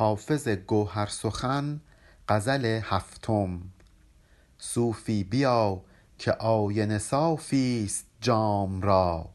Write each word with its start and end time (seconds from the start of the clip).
حافظ 0.00 0.48
گوهرسخن 0.48 1.80
غزل 2.28 2.80
هفتم. 2.84 3.60
صوفی 4.58 5.24
بیا 5.24 5.82
که 6.18 6.32
آینه 6.32 6.98
صافی 6.98 7.82
است 7.86 8.06
جام 8.20 8.82
را. 8.82 9.28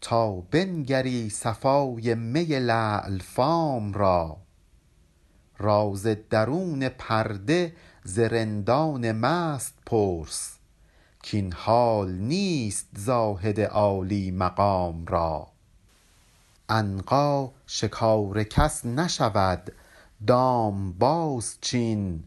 تا 0.00 0.32
بنگری 0.32 1.30
صفای 1.30 2.14
می 2.14 2.44
لعل 2.44 3.18
فام 3.18 3.92
را. 3.92 4.36
راز 5.58 6.02
درون 6.30 6.88
پرده 6.88 7.72
ز 8.04 8.18
رندان 8.18 9.12
مست 9.12 9.74
پرس 9.86 10.58
کاین 11.30 11.52
حال 11.52 12.12
نیست 12.12 12.88
زاهد 12.96 13.60
عالی 13.60 14.30
مقام 14.30 15.06
را. 15.06 15.48
عنقا 16.68 17.50
شکار 17.66 18.42
کس 18.42 18.84
نشود 18.86 19.72
دام 20.26 20.92
بازچین 20.92 22.24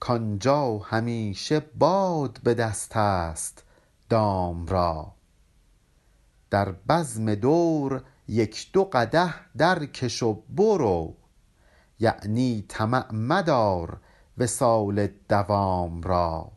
کآنجا 0.00 0.78
همیشه 0.78 1.60
باد 1.60 2.40
به 2.44 2.54
دست 2.54 2.96
است 2.96 3.64
دام 4.08 4.66
را. 4.66 5.12
در 6.50 6.72
بزم 6.72 7.34
دور 7.34 8.04
یک 8.28 8.72
دو 8.72 8.84
قدح 8.84 9.34
درکش 9.58 10.22
و 10.22 10.42
برو 10.48 11.16
یعنی 11.98 12.64
طمع 12.68 13.14
مدار 13.14 14.00
وصال 14.38 15.08
دوام 15.28 16.02
را. 16.02 16.52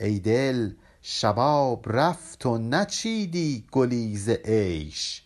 ای 0.00 0.18
دل 0.18 0.72
شباب 1.02 1.84
رفت 1.88 2.46
و 2.46 2.58
نچیدی 2.58 3.66
گلی 3.72 4.16
ز 4.16 4.28
عیش 4.28 5.22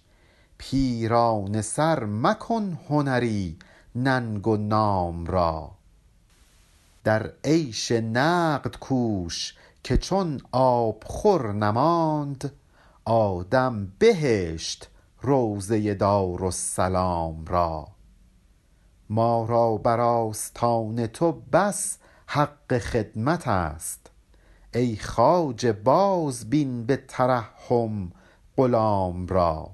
پیرانه 0.59 1.63
سر 1.63 2.05
مکن 2.05 2.79
هنری 2.89 3.59
ننگ 3.97 4.47
و 4.47 4.57
نام 4.57 5.27
را. 5.27 5.71
در 7.05 7.33
عیش 7.45 7.93
نقد 7.93 8.77
کوش 8.77 9.55
که 9.85 9.97
چون 9.97 10.41
آبخور 10.53 11.53
نماند 11.53 12.53
آدم 13.05 13.93
بهشت 13.99 14.89
روضه 15.21 15.95
دارالسلام 15.95 17.45
را. 17.45 17.89
ما 19.11 19.45
را 19.45 19.77
بر 19.77 20.01
آستان 20.01 21.07
تو 21.07 21.33
بس 21.33 21.99
حق 22.27 22.79
خدمت 22.79 23.49
است. 23.49 24.11
ای 24.75 24.97
خواجه 24.97 25.73
بازبین 25.73 26.87
به 26.87 26.97
ترحم 27.09 28.13
غلام 28.57 29.27
را. 29.27 29.71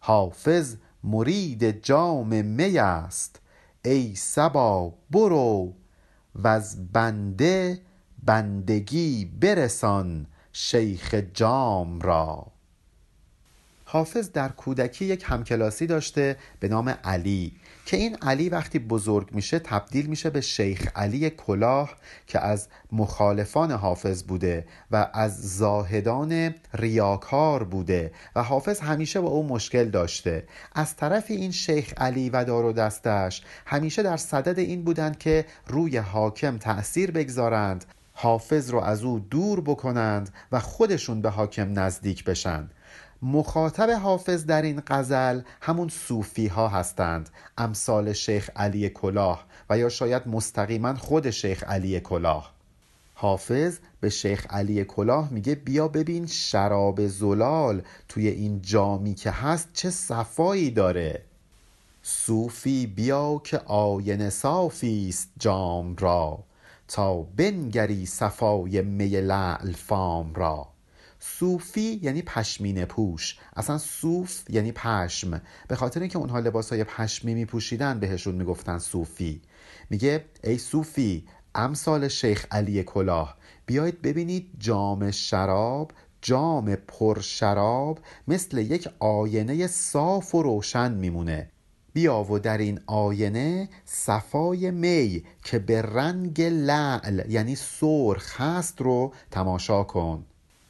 حافظ 0.00 0.76
مرید 1.04 1.82
جام 1.84 2.44
می 2.44 2.78
است. 2.78 3.40
ای 3.84 4.14
صبا 4.14 4.94
برو 5.10 5.72
وز 6.42 6.76
بنده 6.92 7.80
بندگی 8.22 9.24
برسان 9.24 10.26
شیخ 10.52 11.14
جام 11.34 12.00
را. 12.00 12.46
حافظ 13.92 14.30
در 14.30 14.48
کودکی 14.48 15.04
یک 15.04 15.24
همکلاسی 15.26 15.86
داشته 15.86 16.36
به 16.60 16.68
نام 16.68 16.88
علی 17.04 17.52
که 17.86 17.96
این 17.96 18.16
علی 18.22 18.48
وقتی 18.48 18.78
بزرگ 18.78 19.28
میشه 19.32 19.58
تبدیل 19.58 20.06
میشه 20.06 20.30
به 20.30 20.40
شیخ 20.40 20.88
علی 20.96 21.30
کلاه 21.30 21.96
که 22.26 22.40
از 22.40 22.68
مخالفان 22.92 23.70
حافظ 23.70 24.22
بوده 24.22 24.66
و 24.90 25.10
از 25.12 25.56
زاهدان 25.56 26.54
ریاکار 26.74 27.64
بوده 27.64 28.12
و 28.36 28.42
حافظ 28.42 28.80
همیشه 28.80 29.20
با 29.20 29.28
او 29.28 29.48
مشکل 29.48 29.84
داشته. 29.84 30.44
از 30.74 30.96
طرف 30.96 31.24
این 31.28 31.50
شیخ 31.50 31.92
علی 31.96 32.30
و 32.30 32.44
دار 32.44 32.64
و 32.64 32.72
دستش 32.72 33.42
همیشه 33.66 34.02
در 34.02 34.16
صدد 34.16 34.58
این 34.58 34.84
بودند 34.84 35.18
که 35.18 35.46
روی 35.66 35.96
حاکم 35.96 36.58
تأثیر 36.58 37.10
بگذارند 37.10 37.84
حافظ 38.12 38.70
رو 38.70 38.80
از 38.80 39.02
او 39.02 39.18
دور 39.18 39.60
بکنند 39.60 40.30
و 40.52 40.60
خودشون 40.60 41.22
به 41.22 41.30
حاکم 41.30 41.78
نزدیک 41.78 42.24
بشن. 42.24 42.68
مخاطب 43.22 43.90
حافظ 43.90 44.46
در 44.46 44.62
این 44.62 44.82
غزل 44.86 45.40
همون 45.60 45.88
صوفی 45.88 46.46
ها 46.46 46.68
هستند. 46.68 47.30
امثال 47.58 48.12
شیخ 48.12 48.50
علی 48.56 48.88
کلاه 48.88 49.46
و 49.70 49.78
یا 49.78 49.88
شاید 49.88 50.28
مستقیما 50.28 50.94
خود 50.94 51.30
شیخ 51.30 51.64
علی 51.64 52.00
کلاه. 52.00 52.52
حافظ 53.14 53.78
به 54.00 54.08
شیخ 54.08 54.46
علی 54.50 54.84
کلاه 54.84 55.32
میگه 55.32 55.54
بیا 55.54 55.88
ببین 55.88 56.26
شراب 56.26 57.06
زلال 57.06 57.82
توی 58.08 58.28
این 58.28 58.62
جامی 58.62 59.14
که 59.14 59.30
هست 59.30 59.68
چه 59.72 59.90
صفایی 59.90 60.70
داره. 60.70 61.22
صوفی 62.02 62.86
بیا 62.86 63.40
که 63.44 63.58
آینه 63.58 64.30
صافی 64.30 65.06
است 65.08 65.28
جام 65.38 65.96
را 65.96 66.38
تا 66.88 67.14
بنگری 67.22 68.06
صفای 68.06 68.82
می 68.82 69.08
لعل 69.08 69.72
فام 69.72 70.34
را. 70.34 70.71
صوفی 71.24 72.00
یعنی 72.02 72.22
پشمینه 72.22 72.84
پوش. 72.84 73.38
اصلا 73.56 73.78
صوف 73.78 74.42
یعنی 74.50 74.72
پشم. 74.72 75.42
به 75.68 75.76
خاطر 75.76 76.00
اینکه 76.00 76.18
اونها 76.18 76.38
لباس 76.38 76.72
های 76.72 76.84
پشمی 76.84 77.34
می 77.34 77.44
پوشیدن 77.44 78.00
بهشون 78.00 78.34
می‌گفتن 78.34 78.78
صوفی. 78.78 79.42
میگه 79.90 80.24
ای 80.44 80.58
صوفی 80.58 81.28
امثال 81.54 82.08
شیخ 82.08 82.46
علی 82.50 82.82
کلاه. 82.82 83.36
بیایید 83.66 84.02
ببینید 84.02 84.50
جام 84.58 85.10
شراب 85.10 85.92
جام 86.22 86.74
پر 86.74 87.20
شراب 87.20 87.98
مثل 88.28 88.58
یک 88.58 88.88
آینه 88.98 89.66
صاف 89.66 90.34
و 90.34 90.42
روشن 90.42 90.92
میمونه. 90.92 91.50
بیا 91.92 92.22
و 92.22 92.38
در 92.38 92.58
این 92.58 92.80
آینه 92.86 93.68
صفای 93.84 94.70
می 94.70 95.24
که 95.44 95.58
به 95.58 95.82
رنگ 95.82 96.42
لعل 96.42 97.30
یعنی 97.30 97.56
سرخ 97.56 98.40
هست 98.40 98.80
رو 98.80 99.12
تماشا 99.30 99.84
کن. 99.84 100.24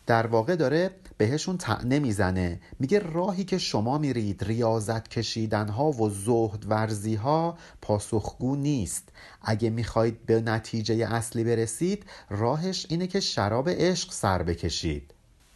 در 0.07 0.27
واقع 0.27 0.57
داره 0.57 0.91
بهشون 1.19 1.59
طعنه 1.59 1.99
می‌زنه. 1.99 2.61
میگه 2.79 2.99
راهی 2.99 3.45
که 3.45 3.59
شما 3.59 3.99
میرید 3.99 4.45
ریاضت 4.45 5.09
کشیدن 5.09 5.69
ها 5.69 5.91
و 5.91 6.11
زهد 6.11 6.65
ورزی 6.69 7.15
ها 7.15 7.59
پاسخگو 7.83 8.57
نیست. 8.57 9.09
اگه 9.43 9.71
می‌خواید 9.71 10.27
به 10.27 10.41
نتیجه 10.41 10.95
اصلی 10.95 11.45
برسید 11.45 12.05
راهش 12.31 12.87
اینه 12.89 13.07
که 13.07 13.21
شراب 13.21 13.69
عشق 13.69 14.13
سر 14.13 14.43
بکشید. 14.43 15.15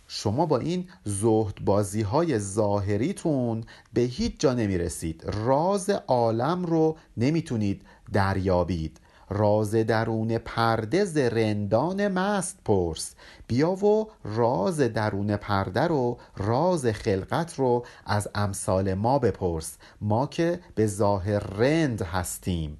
شما 0.08 0.46
با 0.46 0.58
این 0.58 0.88
زهد 1.04 1.64
بازی 1.64 2.02
های 2.02 2.38
ظاهریتون 2.38 3.64
به 3.92 4.00
هیچ 4.00 4.38
جا 4.38 4.54
نمی‌رسید. 4.54 5.24
راز 5.26 5.90
عالم 5.90 6.66
رو 6.66 6.96
نمی‌تونید 7.16 7.82
دریابید. 8.12 9.00
راز 9.30 9.74
درون 9.74 10.38
پرده 10.38 11.04
ز 11.04 11.16
رندان 11.16 12.08
مست 12.08 12.58
پرس. 12.64 13.14
بیا 13.46 13.70
و 13.70 14.10
راز 14.24 14.80
درون 14.80 15.36
پرده 15.36 15.80
رو 15.80 16.18
راز 16.36 16.86
خلقت 16.86 17.54
رو 17.54 17.86
از 18.06 18.28
امثال 18.34 18.94
ما 18.94 19.18
بپرس. 19.18 19.76
ما 20.00 20.26
که 20.26 20.60
به 20.74 20.86
ظاهر 20.86 21.38
رند 21.38 22.02
هستیم. 22.02 22.78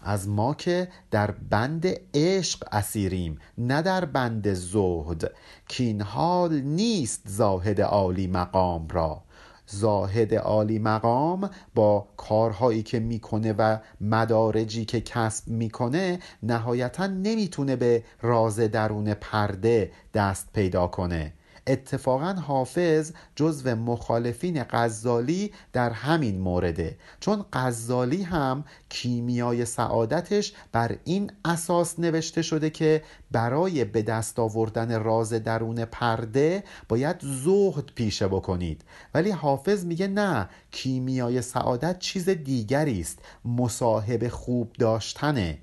از 0.00 0.28
ما 0.28 0.54
که 0.54 0.88
در 1.10 1.30
بند 1.30 1.86
عشق 2.14 2.68
اسیریم 2.72 3.38
نه 3.58 3.82
در 3.82 4.04
بند 4.04 4.52
زهد. 4.54 5.32
کاین 5.78 6.02
حال 6.02 6.60
نیست 6.60 7.22
زاهد 7.26 7.80
عالی 7.80 8.26
مقام 8.26 8.88
را. 8.88 9.22
زاهد 9.70 10.34
عالی 10.34 10.78
مقام 10.78 11.50
با 11.74 12.08
کارهایی 12.16 12.82
که 12.82 13.00
می‌کنه 13.00 13.54
و 13.58 13.78
مدارجی 14.00 14.84
که 14.84 15.00
کسب 15.00 15.48
می‌کنه 15.48 16.18
نهایتا 16.42 17.06
نمی‌تونه 17.06 17.76
به 17.76 18.02
راز 18.22 18.60
درون 18.60 19.14
پرده 19.14 19.92
دست 20.14 20.48
پیدا 20.52 20.86
کنه. 20.86 21.32
اتفاقا 21.68 22.32
حافظ 22.32 23.12
جزو 23.36 23.74
مخالفین 23.74 24.64
غزالی 24.70 25.52
در 25.72 25.90
همین 25.90 26.40
مورده 26.40 26.96
چون 27.20 27.44
غزالی 27.52 28.22
هم 28.22 28.64
کیمیای 28.88 29.64
سعادتش 29.64 30.52
بر 30.72 30.96
این 31.04 31.30
اساس 31.44 31.98
نوشته 31.98 32.42
شده 32.42 32.70
که 32.70 33.02
برای 33.30 33.84
به 33.84 34.02
دست 34.02 34.38
آوردن 34.38 35.02
راز 35.02 35.32
درون 35.32 35.84
پرده 35.84 36.64
باید 36.88 37.16
زهد 37.20 37.90
پیشه 37.94 38.28
بکنید. 38.28 38.84
ولی 39.14 39.30
حافظ 39.30 39.84
میگه 39.84 40.08
نه 40.08 40.48
کیمیای 40.70 41.42
سعادت 41.42 41.98
چیز 41.98 42.28
دیگری 42.28 43.00
است 43.00 43.18
مصاحب 43.44 44.28
خوب 44.28 44.72
داشتنه. 44.78 45.58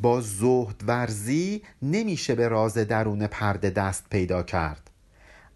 با 0.00 0.20
زهد 0.20 0.82
ورزی 0.86 1.62
نمیشه 1.82 2.34
به 2.34 2.48
راز 2.48 2.74
درون 2.74 3.26
پرده 3.26 3.70
دست 3.70 4.04
پیدا 4.10 4.42
کرد. 4.42 4.89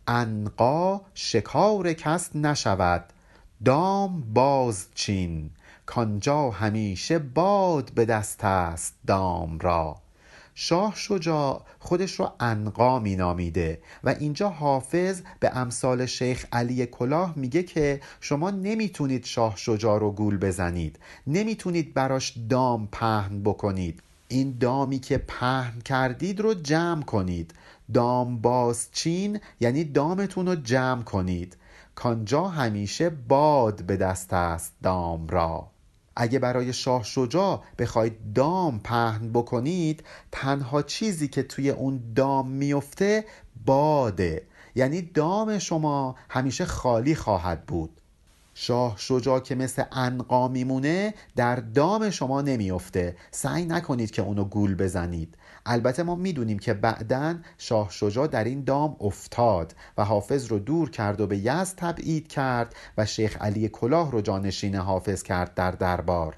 عنقا 0.08 1.00
شکار 1.14 1.92
کس 1.92 2.36
نشود 2.36 3.04
دام 3.64 4.20
بازچین 4.34 5.50
کآنجا 5.86 6.50
همیشه 6.50 7.18
باد 7.18 7.90
به 7.94 8.04
دست 8.04 8.44
است 8.44 8.94
دام 9.06 9.58
را. 9.58 9.96
شاه 10.54 10.92
شجاع 10.96 11.62
خودش 11.78 12.20
رو 12.20 12.32
انقا 12.40 12.98
می 12.98 13.16
نامیده 13.16 13.82
و 14.04 14.08
اینجا 14.08 14.48
حافظ 14.48 15.22
به 15.40 15.56
امثال 15.56 16.06
شیخ 16.06 16.46
علی 16.52 16.86
کلاه 16.86 17.32
میگه 17.36 17.62
که 17.62 18.00
شما 18.20 18.50
نمی‌تونید 18.50 19.24
شاه 19.24 19.56
شجاع 19.56 20.00
رو 20.00 20.12
گول 20.12 20.38
بزنید 20.38 20.98
نمی‌تونید 21.26 21.94
براش 21.94 22.38
دام 22.48 22.88
پهن 22.92 23.42
بکنید. 23.42 24.02
این 24.28 24.58
دامی 24.58 24.98
که 24.98 25.18
پهن 25.18 25.80
کردید 25.80 26.40
رو 26.40 26.54
جمع 26.54 27.02
کنید. 27.02 27.54
دام 27.94 28.40
بازچین 28.40 29.40
یعنی 29.60 29.84
دامتون 29.84 30.46
رو 30.46 30.54
جمع 30.54 31.02
کنید. 31.02 31.56
کانجا 31.94 32.48
همیشه 32.48 33.10
باد 33.10 33.82
به 33.82 33.96
دست 33.96 34.32
است 34.32 34.72
دام 34.82 35.26
را. 35.26 35.70
اگه 36.16 36.38
برای 36.38 36.72
شاه 36.72 37.04
شجاع 37.04 37.62
بخواید 37.78 38.32
دام 38.32 38.80
پهن 38.80 39.32
بکنید 39.32 40.04
تنها 40.32 40.82
چیزی 40.82 41.28
که 41.28 41.42
توی 41.42 41.70
اون 41.70 42.12
دام 42.16 42.50
میفته 42.50 43.24
باده. 43.66 44.46
یعنی 44.74 45.02
دام 45.02 45.58
شما 45.58 46.16
همیشه 46.30 46.64
خالی 46.64 47.14
خواهد 47.14 47.66
بود. 47.66 48.00
شاه 48.54 48.94
شجاع 48.96 49.40
که 49.40 49.54
مثل 49.54 49.82
انقا 49.92 50.48
میمونه 50.48 51.14
در 51.36 51.56
دام 51.56 52.10
شما 52.10 52.40
نمیفته 52.40 53.16
سعی 53.30 53.64
نکنید 53.64 54.10
که 54.10 54.22
اونو 54.22 54.44
گول 54.44 54.74
بزنید. 54.74 55.34
البته 55.66 56.02
ما 56.02 56.14
می‌دونیم 56.14 56.58
که 56.58 56.74
بعدا 56.74 57.34
شاه 57.58 57.90
شجاع 57.90 58.26
در 58.26 58.44
این 58.44 58.64
دام 58.64 58.96
افتاد 59.00 59.74
و 59.98 60.04
حافظ 60.04 60.46
رو 60.46 60.58
دور 60.58 60.90
کرد 60.90 61.20
و 61.20 61.26
به 61.26 61.38
یزد 61.38 61.74
تبعید 61.76 62.28
کرد 62.28 62.74
و 62.98 63.06
شیخ 63.06 63.42
علی 63.42 63.68
کلاه 63.68 64.10
رو 64.10 64.20
جانشین 64.20 64.74
حافظ 64.74 65.22
کرد 65.22 65.54
در 65.54 65.70
دربار. 65.70 66.36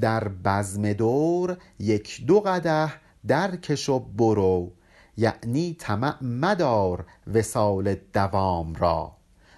در 0.00 0.28
بزم 0.28 0.92
دور 0.92 1.56
یک 1.78 2.26
دو 2.26 2.40
قده 2.40 2.92
در 3.26 3.56
کش 3.56 3.88
و 3.88 3.98
برو 3.98 4.70
یعنی 5.16 5.76
طمع 5.78 6.24
مدار 6.24 7.04
وسال 7.34 7.96
دوام 8.12 8.74
را. 8.74 9.12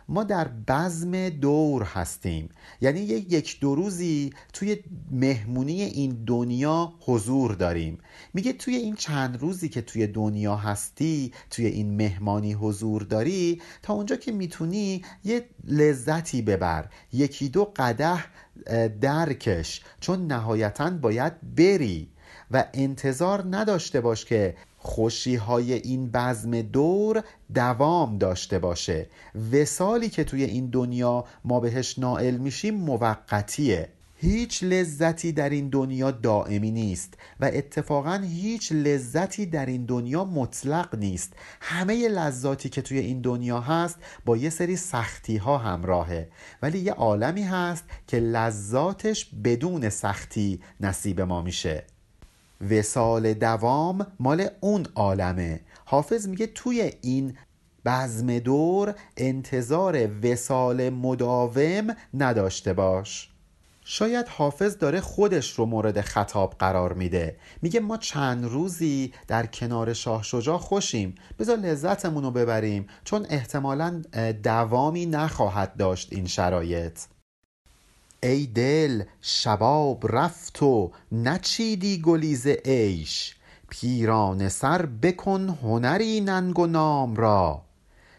ما 0.08 0.24
در 0.24 0.48
بزم 0.48 1.28
دور 1.28 1.82
هستیم. 1.82 2.48
یعنی 2.80 3.00
یک 3.00 3.60
دو 3.60 3.74
روزی 3.74 4.32
توی 4.52 4.76
مهمونی 5.10 5.82
این 5.82 6.24
دنیا 6.26 6.92
حضور 7.00 7.52
داریم. 7.52 7.98
میگه 8.34 8.52
توی 8.52 8.76
این 8.76 8.94
چند 8.94 9.40
روزی 9.40 9.68
که 9.68 9.82
توی 9.82 10.06
دنیا 10.06 10.56
هستی 10.56 11.32
توی 11.50 11.66
این 11.66 11.96
مهمانی 11.96 12.52
حضور 12.52 13.02
داری 13.02 13.62
تا 13.82 13.94
اونجا 13.94 14.16
که 14.16 14.32
می‌تونی 14.32 15.02
یه 15.24 15.44
لذتی 15.64 16.42
ببر. 16.42 16.88
یکی 17.12 17.48
دو 17.48 17.72
قده 17.76 18.24
درکش. 19.00 19.82
چون 20.00 20.26
نهایتا 20.26 20.90
باید 20.90 21.54
بری. 21.56 22.08
و 22.50 22.64
انتظار 22.74 23.44
نداشته 23.50 24.00
باش 24.00 24.24
که 24.24 24.56
خوشی 24.84 25.36
های 25.36 25.72
این 25.72 26.10
بزم 26.10 26.62
دور 26.62 27.24
دوام 27.54 28.18
داشته 28.18 28.58
باشه. 28.58 29.06
وسالی 29.52 30.08
که 30.08 30.24
توی 30.24 30.44
این 30.44 30.66
دنیا 30.66 31.24
ما 31.44 31.60
بهش 31.60 31.98
نائل 31.98 32.36
میشیم 32.36 32.74
موقتیه. 32.74 33.88
هیچ 34.16 34.64
لذتی 34.64 35.32
در 35.32 35.50
این 35.50 35.68
دنیا 35.68 36.10
دائمی 36.10 36.70
نیست 36.70 37.14
و 37.40 37.50
اتفاقا 37.52 38.20
هیچ 38.24 38.72
لذتی 38.72 39.46
در 39.46 39.66
این 39.66 39.84
دنیا 39.84 40.24
مطلق 40.24 40.94
نیست. 40.94 41.32
همه 41.60 42.08
لذاتی 42.08 42.68
که 42.68 42.82
توی 42.82 42.98
این 42.98 43.20
دنیا 43.20 43.60
هست 43.60 43.98
با 44.24 44.36
یه 44.36 44.50
سری 44.50 44.76
سختی 44.76 45.36
ها 45.36 45.58
همراهه. 45.58 46.28
ولی 46.62 46.78
یه 46.78 46.92
عالمی 46.92 47.42
هست 47.42 47.84
که 48.06 48.16
لذاتش 48.16 49.30
بدون 49.44 49.88
سختی 49.88 50.60
نصیب 50.80 51.20
ما 51.20 51.42
میشه. 51.42 51.84
وسال 52.70 53.34
دوام 53.34 54.06
مال 54.20 54.48
اون 54.60 54.86
عالمه. 54.94 55.60
حافظ 55.84 56.28
میگه 56.28 56.46
توی 56.46 56.92
این 57.02 57.36
بزم 57.84 58.38
دور 58.38 58.94
انتظار 59.16 60.08
وسال 60.22 60.90
مداوم 60.90 61.96
نداشته 62.14 62.72
باش. 62.72 63.30
شاید 63.86 64.28
حافظ 64.28 64.78
داره 64.78 65.00
خودش 65.00 65.50
رو 65.50 65.66
مورد 65.66 66.00
خطاب 66.00 66.54
قرار 66.58 66.92
میده. 66.92 67.36
میگه 67.62 67.80
ما 67.80 67.96
چند 67.96 68.44
روزی 68.44 69.12
در 69.28 69.46
کنار 69.46 69.92
شاه 69.92 70.22
شجاع 70.22 70.58
خوشیم. 70.58 71.14
بذار 71.38 71.56
لذتمون 71.56 72.24
رو 72.24 72.30
ببریم 72.30 72.86
چون 73.04 73.26
احتمالا 73.30 74.02
دوامی 74.42 75.06
نخواهد 75.06 75.76
داشت 75.76 76.12
این 76.12 76.26
شرایط. 76.26 76.98
ای 78.24 78.46
دل 78.46 79.02
شباب 79.20 80.16
رفت 80.16 80.62
و 80.62 80.92
نچیدی 81.12 82.02
گلیز 82.02 82.46
عیش. 82.46 83.34
پیرانه 83.68 84.48
سر 84.48 84.86
بکن 84.86 85.58
هنری 85.62 86.20
ننگ 86.20 86.58
و 86.58 86.66
نام 86.66 87.16
را. 87.16 87.62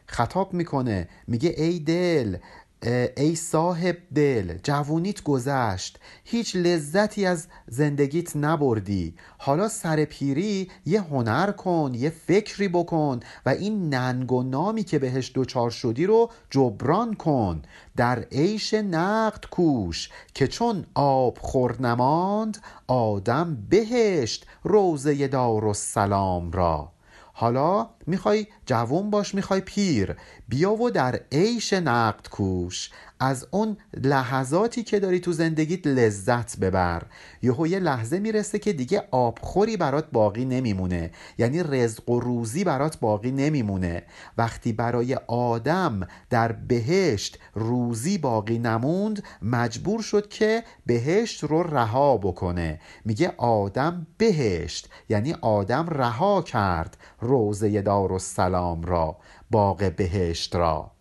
خطاب 0.08 0.54
می‌کنه 0.54 1.08
میگه 1.28 1.54
ای 1.58 1.80
دل 1.80 2.38
ای 2.88 3.36
صاحب 3.36 3.98
دل 4.16 4.58
جوونیت 4.64 5.24
گذشت. 5.24 6.00
هیچ 6.24 6.56
لذتی 6.56 7.26
از 7.26 7.48
زندگیت 7.68 8.36
نبردی. 8.36 9.16
حالا 9.38 9.68
سر 9.68 10.06
پیری 10.06 10.72
یه 10.86 11.02
هنر 11.02 11.52
کن 11.52 11.92
یه 11.94 12.10
فکری 12.10 12.68
بکن 12.68 13.20
و 13.46 13.50
این 13.50 13.94
ننگ 13.94 14.32
و 14.32 14.44
نامی 14.44 14.84
که 14.84 15.00
بهش 15.00 15.32
دوچار 15.34 15.70
شدی 15.70 16.06
رو 16.06 16.32
جبران 16.50 17.14
کن. 17.14 17.62
در 17.96 18.20
عیش 18.20 18.74
نقد 18.74 19.46
کوش 19.52 20.10
که 20.34 20.48
چون 20.48 20.86
آب 20.96 21.38
خور 21.42 21.82
نماند 21.82 22.58
آدم 22.88 23.68
بهشت 23.70 24.46
روزه 24.64 25.28
دار 25.28 25.66
و 25.66 25.74
سلام 25.74 26.52
را. 26.52 26.95
حالا 27.38 27.90
می‌خوای 28.08 28.48
جوون 28.66 29.10
باش 29.10 29.36
می‌خوای 29.36 29.62
پیر. 29.62 30.16
بیا 30.48 30.72
و 30.72 30.90
در 30.90 31.20
عیش 31.32 31.74
نقد 31.74 32.28
کوش. 32.30 32.90
از 33.20 33.48
اون 33.52 33.78
لحظاتی 34.04 34.84
که 34.84 35.00
داری 35.00 35.20
تو 35.20 35.32
زندگیت 35.32 35.88
لذت 35.88 36.60
ببر. 36.60 37.04
یهو 37.42 37.68
یه 37.68 37.80
لحظه 37.80 38.20
می‌رسه 38.20 38.60
که 38.60 38.74
دیگه 38.74 39.04
آبخوری 39.12 39.78
برات 39.78 40.12
باقی 40.12 40.46
نمیمونه. 40.46 41.12
یعنی 41.38 41.64
رزق 41.64 42.10
و 42.10 42.20
روزی 42.20 42.64
برات 42.64 43.00
باقی 43.00 43.32
نمیمونه. 43.32 44.04
وقتی 44.38 44.74
برای 44.74 45.16
آدم 45.28 46.08
در 46.30 46.52
بهشت 46.52 47.40
روزی 47.54 48.18
باقی 48.18 48.60
نموند 48.60 49.24
مجبور 49.42 50.02
شد 50.02 50.30
که 50.30 50.64
بهشت 50.86 51.44
رو 51.44 51.64
رها 51.64 52.18
بکنه. 52.18 52.80
میگه 53.06 53.34
آدم 53.38 54.08
بهشت 54.18 54.90
یعنی 55.10 55.34
آدم 55.42 55.90
رها 55.90 56.42
کرد 56.42 56.98
روزه 57.20 57.82
دار 57.82 58.12
و 58.12 58.20
سلام 58.20 58.82
را 58.84 59.18
باغ 59.52 59.92
بهشت 59.96 60.56
را. 60.56 60.95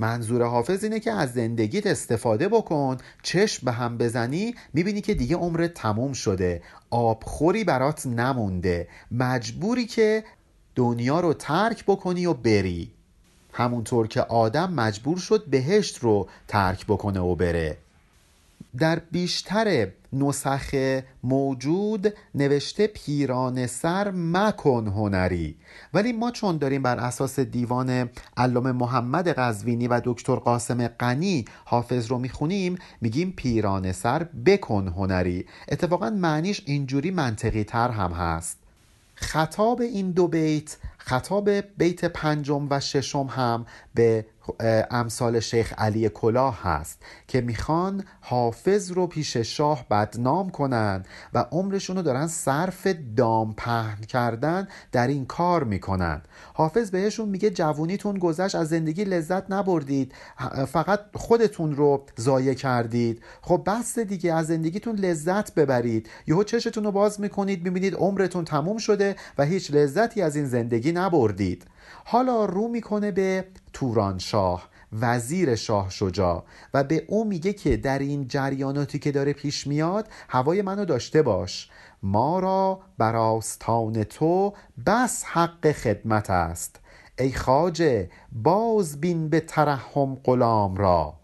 منظور 0.00 0.42
حافظ 0.42 0.84
اینه 0.84 1.00
که 1.00 1.12
از 1.12 1.32
زندگیت 1.32 1.86
استفاده 1.86 2.48
بکن 2.48 2.96
چشم 3.22 3.64
به 3.64 3.72
هم 3.72 3.98
بزنی 3.98 4.54
می‌بینی 4.72 5.00
که 5.00 5.14
دیگه 5.14 5.36
عمرت 5.36 5.74
تموم 5.74 6.12
شده. 6.12 6.62
آبخوری 6.90 7.64
برات 7.64 8.06
نمونده. 8.06 8.88
مجبوری 9.10 9.86
که 9.86 10.24
دنیا 10.74 11.20
رو 11.20 11.34
ترک 11.34 11.84
بکنی 11.84 12.26
و 12.26 12.34
بری. 12.34 12.90
همونطور 13.52 14.06
که 14.06 14.20
آدم 14.22 14.72
مجبور 14.72 15.18
شد 15.18 15.44
بهشت 15.46 15.98
رو 15.98 16.28
ترک 16.48 16.86
بکنه 16.86 17.20
و 17.20 17.34
بره. 17.34 17.76
در 18.78 18.98
بیشتر 18.98 19.88
نسخ 20.12 21.00
موجود 21.22 22.14
نوشته 22.34 22.86
پیران 22.86 23.66
سر 23.66 24.10
مکن 24.10 24.86
هنری. 24.86 25.56
ولی 25.94 26.12
ما 26.12 26.30
چون 26.30 26.58
داریم 26.58 26.82
بر 26.82 26.98
اساس 26.98 27.40
دیوان 27.40 28.10
علامه 28.36 28.72
محمد 28.72 29.28
قزوینی 29.28 29.88
و 29.88 30.00
دکتر 30.04 30.36
قاسم 30.36 30.88
قنی 30.88 31.44
حافظ 31.64 32.06
رو 32.06 32.18
می‌خونیم 32.18 32.78
میگیم 33.00 33.32
پیران 33.36 33.92
سر 33.92 34.24
بکن 34.46 34.88
هنری. 34.88 35.46
اتفاقا 35.68 36.10
معنیش 36.10 36.62
اینجوری 36.64 37.10
منطقی 37.10 37.64
تر 37.64 37.90
هم 37.90 38.12
هست. 38.12 38.58
خطاب 39.14 39.80
این 39.80 40.10
دو 40.10 40.28
بیت 40.28 40.76
خطاب 41.10 41.50
بیت 41.50 42.04
پنجم 42.04 42.66
و 42.70 42.80
ششم 42.80 43.26
هم 43.26 43.66
به 43.94 44.26
امثال 44.90 45.40
شیخ 45.40 45.74
علی 45.78 46.08
کلاه 46.08 46.62
هست 46.62 47.02
که 47.28 47.40
می‌خوان 47.40 48.04
حافظ 48.20 48.92
رو 48.92 49.06
پیش 49.06 49.36
شاه 49.36 49.86
بدنام 49.90 50.50
کنن 50.50 51.04
و 51.34 51.46
عمرشون 51.50 51.96
رو 51.96 52.02
دارن 52.02 52.26
صرف 52.26 52.86
دام 53.16 53.54
پهن 53.54 54.00
کردن 54.00 54.68
در 54.92 55.08
این 55.08 55.26
کار 55.26 55.64
می‌کنن. 55.64 56.22
حافظ 56.54 56.90
بهشون 56.90 57.28
میگه 57.28 57.50
جوونیتون 57.50 58.18
گذشت 58.18 58.54
از 58.54 58.68
زندگی 58.68 59.04
لذت 59.04 59.50
نبردید 59.50 60.14
فقط 60.68 61.00
خودتون 61.14 61.76
رو 61.76 62.04
ضایع 62.20 62.54
کردید. 62.54 63.22
خب 63.42 63.62
بس 63.66 63.98
دیگه 63.98 64.34
از 64.34 64.46
زندگیتون 64.46 64.96
لذت 64.96 65.54
ببرید. 65.54 66.08
یهو 66.26 66.44
چشتون 66.44 66.84
رو 66.84 66.92
باز 66.92 67.20
می‌کنید 67.20 67.64
می‌بینید 67.64 67.94
عمرتون 67.94 68.44
تموم 68.44 68.78
شده 68.78 69.16
و 69.38 69.44
هیچ 69.44 69.70
لذتی 69.70 70.22
از 70.22 70.36
این 70.36 70.46
زندگی 70.46 70.92
نبردید. 71.00 71.64
حالا 72.04 72.44
رو 72.44 72.68
می‌کنه 72.68 73.10
به 73.10 73.44
تورانشاه 73.72 74.68
وزیر 75.00 75.54
شاه 75.54 75.90
شجاع 75.90 76.44
و 76.74 76.84
به 76.84 77.04
او 77.08 77.24
میگه 77.24 77.52
که 77.52 77.76
در 77.76 77.98
این 77.98 78.28
جریاناتی 78.28 78.98
که 78.98 79.12
داره 79.12 79.32
پیش 79.32 79.66
میاد 79.66 80.08
هوای 80.28 80.62
منو 80.62 80.84
داشته 80.84 81.22
باش. 81.22 81.70
ما 82.02 82.38
را 82.38 82.80
بر 82.98 83.16
آستان 83.16 84.04
تو 84.04 84.52
بس 84.86 85.24
حق 85.24 85.72
خدمت 85.72 86.30
است. 86.30 86.80
ای 87.18 87.32
خواجه 87.32 88.10
باز 88.32 89.00
بین 89.00 89.28
به 89.28 89.40
ترحم 89.40 90.14
غلام 90.14 90.76
را. 90.76 91.19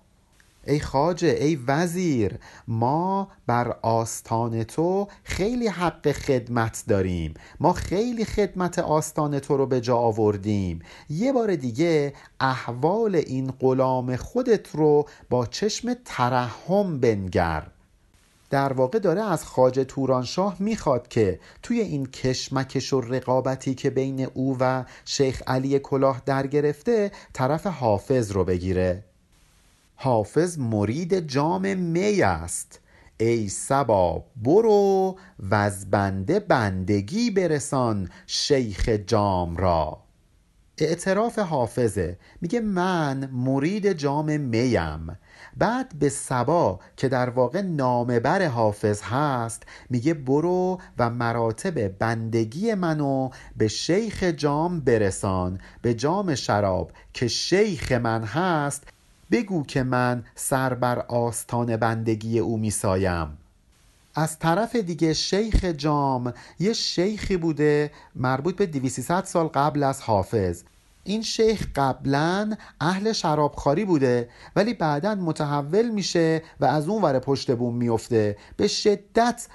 ای 0.66 0.80
خواجه 0.80 1.28
ای 1.40 1.58
وزیر 1.66 2.38
ما 2.68 3.28
بر 3.46 3.76
آستان 3.82 4.64
تو 4.64 5.08
خیلی 5.24 5.68
حق 5.68 6.12
خدمت 6.12 6.84
داریم. 6.88 7.34
ما 7.60 7.72
خیلی 7.72 8.24
خدمت 8.24 8.78
آستان 8.78 9.38
تو 9.38 9.56
رو 9.56 9.66
به 9.66 9.80
جا 9.80 9.96
آوردیم. 9.96 10.80
یه 11.10 11.32
بار 11.32 11.56
دیگه 11.56 12.12
احوال 12.40 13.14
این 13.14 13.52
غلام 13.60 14.16
خودت 14.16 14.74
رو 14.74 15.08
با 15.30 15.46
چشم 15.46 15.94
ترحم 16.04 17.00
بنگر. 17.00 17.66
در 18.50 18.72
واقع 18.72 18.98
داره 18.98 19.22
از 19.22 19.44
خاجه 19.44 19.84
تورانشاه 19.84 20.56
می‌خواد 20.58 21.08
که 21.08 21.40
توی 21.62 21.80
این 21.80 22.06
کشمکش 22.06 22.92
و 22.92 23.00
رقابتی 23.00 23.74
که 23.74 23.90
بین 23.90 24.20
او 24.34 24.56
و 24.60 24.84
شیخ 25.04 25.42
علی 25.46 25.78
کلاه 25.78 26.22
در 26.26 26.46
گرفته 26.46 27.12
طرف 27.32 27.66
حافظ 27.66 28.32
رو 28.32 28.44
بگیره. 28.44 29.04
حافظ 29.96 30.58
مرید 30.58 31.20
جام 31.20 31.78
می 31.78 32.22
است. 32.22 32.80
ای 33.20 33.48
سبا 33.48 34.24
برو 34.36 35.18
و 35.38 35.54
از 35.54 35.90
بنده 35.90 36.40
بندگی 36.40 37.30
برسان 37.30 38.08
شیخ 38.26 38.88
جام 38.88 39.56
را. 39.56 40.06
اعتراف 40.78 41.38
حافظه. 41.38 42.18
میگه 42.40 42.60
من 42.60 43.30
مرید 43.32 43.92
جام 43.92 44.36
میم. 44.36 45.18
بعد 45.56 45.98
به 45.98 46.08
سبا 46.08 46.80
که 46.96 47.08
در 47.08 47.30
واقع 47.30 47.60
نامبر 47.60 48.46
حافظ 48.46 49.02
هست 49.02 49.62
میگه 49.90 50.14
برو 50.14 50.80
و 50.98 51.10
مراتب 51.10 51.88
بندگی 51.88 52.74
منو 52.74 53.30
به 53.56 53.68
شیخ 53.68 54.22
جام 54.22 54.80
برسان 54.80 55.60
به 55.82 55.94
جام 55.94 56.34
شراب 56.34 56.92
که 57.12 57.28
شیخ 57.28 57.92
من 57.92 58.24
هست. 58.24 58.84
بگو 59.30 59.62
که 59.62 59.82
من 59.82 60.24
سر 60.34 60.74
بر 60.74 60.98
آستان 60.98 61.76
بندگی 61.76 62.38
او 62.38 62.58
میسایم. 62.58 63.36
از 64.14 64.38
طرف 64.38 64.76
دیگه 64.76 65.12
شیخ 65.12 65.64
جام 65.64 66.32
یه 66.58 66.72
شیخی 66.72 67.36
بوده 67.36 67.90
مربوط 68.14 68.56
به 68.56 68.66
200 68.66 69.24
سال 69.24 69.46
قبل 69.46 69.82
از 69.82 70.00
حافظ. 70.00 70.62
این 71.06 71.22
شیخ 71.22 71.66
قبلا 71.76 72.54
اهل 72.80 73.12
شرابخواری 73.12 73.84
بوده 73.84 74.28
ولی 74.56 74.74
بعدا 74.74 75.14
متحول 75.14 75.90
میشه 75.90 76.42
و 76.60 76.64
از 76.64 76.88
اون 76.88 77.02
ور 77.02 77.18
پشت 77.18 77.56
بوم 77.56 77.76
میفته. 77.76 78.36
به 78.56 78.68
شدت 78.68 79.46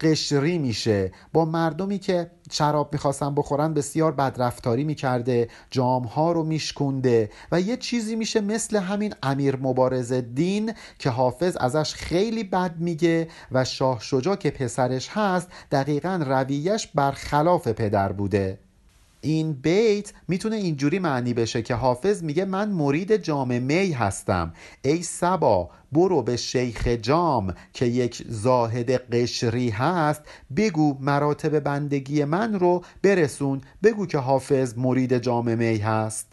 قشری 0.00 0.58
میشه. 0.58 1.12
با 1.32 1.44
مردمی 1.44 1.98
که 1.98 2.30
شراب 2.50 2.92
می‌خواستن 2.92 3.34
بخورن 3.34 3.74
بسیار 3.74 4.12
بدرفتاری 4.12 4.84
می‌کرده 4.84 5.48
جامها 5.70 6.32
رو 6.32 6.42
میشکونده 6.42 7.30
و 7.52 7.60
یه 7.60 7.76
چیزی 7.76 8.16
میشه 8.16 8.40
مثل 8.40 8.76
همین 8.76 9.14
امیر 9.22 9.56
مبارز 9.56 10.12
دین 10.12 10.72
که 10.98 11.10
حافظ 11.10 11.56
ازش 11.56 11.94
خیلی 11.94 12.44
بد 12.44 12.74
میگه 12.78 13.28
و 13.52 13.64
شاه 13.64 14.00
شجا 14.00 14.36
که 14.36 14.50
پسرش 14.50 15.08
هست 15.08 15.48
دقیقا 15.70 16.20
رویش 16.26 16.86
برخلاف 16.86 17.68
پدر 17.68 18.12
بوده. 18.12 18.67
این 19.20 19.52
بیت 19.52 20.12
می‌تونه 20.28 20.56
اینجوری 20.56 20.98
معنی 20.98 21.34
بشه 21.34 21.62
که 21.62 21.74
حافظ 21.74 22.22
میگه 22.22 22.44
من 22.44 22.68
مرید 22.68 23.16
جام 23.16 23.62
می 23.62 23.92
هستم. 23.92 24.52
ای 24.82 25.02
سبا 25.02 25.70
برو 25.92 26.22
به 26.22 26.36
شیخ 26.36 26.86
جام 26.86 27.54
که 27.72 27.86
یک 27.86 28.24
زاهد 28.28 28.90
قشری 28.90 29.70
هست. 29.70 30.22
بگو 30.56 30.96
مراتب 31.00 31.58
بندگی 31.58 32.24
من 32.24 32.54
رو 32.54 32.82
برسون. 33.02 33.60
بگو 33.82 34.06
که 34.06 34.18
حافظ 34.18 34.78
مرید 34.78 35.18
جام 35.18 35.58
می 35.58 35.76
هست. 35.76 36.26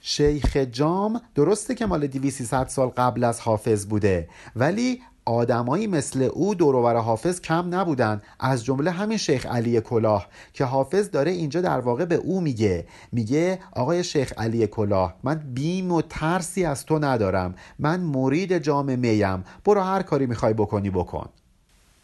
شیخ 0.00 0.56
جام 0.56 1.20
درسته 1.34 1.74
که 1.74 1.86
مال 1.86 2.06
200 2.06 2.68
سال 2.68 2.88
قبل 2.88 3.24
از 3.24 3.40
حافظ 3.40 3.86
بوده 3.86 4.28
ولی 4.56 5.00
آدمایی 5.28 5.86
مثل 5.86 6.22
او 6.22 6.54
دورور 6.54 6.96
حافظ 6.96 7.40
کم 7.40 7.74
نبودن 7.74 8.22
از 8.40 8.64
جمله 8.64 8.90
همین 8.90 9.18
شیخ 9.18 9.46
علی 9.46 9.80
کلاه 9.80 10.26
که 10.52 10.64
حافظ 10.64 11.10
داره 11.10 11.30
اینجا 11.30 11.60
در 11.60 11.80
واقع 11.80 12.04
به 12.04 12.14
او 12.14 12.40
میگه. 12.40 12.86
میگه 13.12 13.58
آقای 13.72 14.04
شیخ 14.04 14.32
علی 14.36 14.66
کلاه 14.66 15.14
من 15.22 15.34
بیم 15.54 15.92
و 15.92 16.02
ترسی 16.02 16.64
از 16.64 16.86
تو 16.86 16.98
ندارم. 16.98 17.54
من 17.78 18.00
مرید 18.00 18.58
جام 18.58 18.94
میم. 18.94 19.44
برو 19.64 19.80
هر 19.80 20.02
کاری 20.02 20.26
می‌خوای 20.26 20.52
بکنی 20.52 20.90
بکن. 20.90 21.28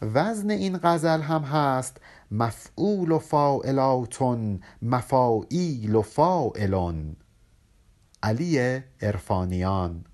وزن 0.01 0.49
این 0.49 0.79
غزل 0.83 1.21
هم 1.21 1.41
هست 1.41 1.97
مفعول 2.31 3.11
و 3.11 3.19
فاعلاتون 3.19 4.59
مفاعیل 4.81 5.95
و 5.95 6.01
فاعلون 6.01 7.15
علی 8.23 8.79
ارفانیان 9.01 10.05